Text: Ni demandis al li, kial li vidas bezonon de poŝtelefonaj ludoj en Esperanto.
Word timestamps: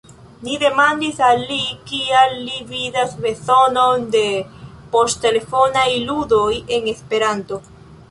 Ni 0.45 0.53
demandis 0.61 1.19
al 1.27 1.43
li, 1.49 1.59
kial 1.91 2.33
li 2.47 2.57
vidas 2.73 3.15
bezonon 3.27 4.09
de 4.19 4.25
poŝtelefonaj 4.97 5.89
ludoj 6.11 6.51
en 6.81 6.95
Esperanto. 6.99 7.67